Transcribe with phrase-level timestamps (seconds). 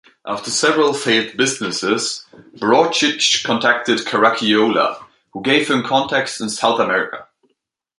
[0.25, 2.25] After several failed businesses,
[2.57, 4.99] Brauchitsch contacted Caracciola,
[5.31, 7.27] who gave him contacts in South America.